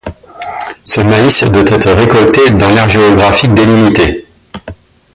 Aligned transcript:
Ce 0.83 0.99
maïs 0.99 1.43
doit 1.43 1.61
être 1.61 1.91
récolté 1.91 2.49
dans 2.49 2.71
l’aire 2.71 2.89
géographique 2.89 3.53
délimitée. 3.53 4.25